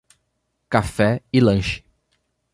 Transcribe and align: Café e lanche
Café 0.67 1.21
e 1.31 1.39
lanche 1.39 1.85